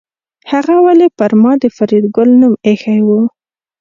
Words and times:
هغه 0.51 0.75
ولې 0.85 1.07
پر 1.17 1.31
ما 1.41 1.51
د 1.61 1.65
فریدګل 1.77 2.29
نوم 2.41 2.53
ایښی 2.67 2.99
و 3.05 3.09